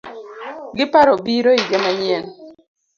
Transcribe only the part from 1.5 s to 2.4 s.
iga manyien